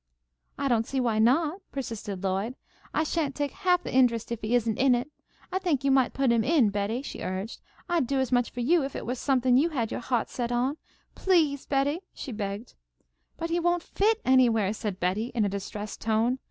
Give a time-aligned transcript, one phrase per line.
[0.57, 2.55] "I don't see why not," persisted Lloyd.
[2.91, 5.11] "I sha'n't take half the interest if he isn't in it.
[5.51, 7.61] I think you might put him in, Betty," she urged.
[7.87, 10.51] "I'd do as much for you, if it was something you had set your heart
[10.51, 10.77] on.
[11.13, 12.73] Please, Betty!" she begged.
[13.37, 16.39] "But he won't fit anywhere!" said Betty, in a distressed tone.